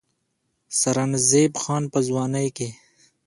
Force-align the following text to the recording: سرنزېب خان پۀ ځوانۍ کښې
سرنزېب 0.79 1.53
خان 1.61 1.83
پۀ 1.91 1.99
ځوانۍ 2.07 2.47
کښې 2.57 2.69